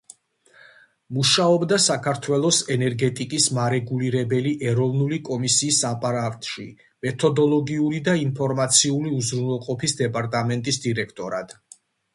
მუშაობდა 1.17 1.77
საქართველოს 1.83 2.61
ენერგეტიკის 2.75 3.45
მარეგულირებელი 3.59 4.55
ეროვნული 4.73 5.21
კომისიის 5.29 5.83
აპარატში 5.93 6.67
მეთოდოლოგიური 7.09 8.03
და 8.11 8.19
ინფორმაციული 8.27 9.17
უზრუნველყოფის 9.23 9.99
დეპარტამენტის 10.05 10.83
დირექტორად. 10.87 11.59